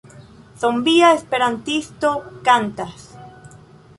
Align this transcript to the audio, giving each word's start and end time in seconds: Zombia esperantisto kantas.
Zombia 0.61 1.11
esperantisto 1.17 2.09
kantas. 2.49 3.07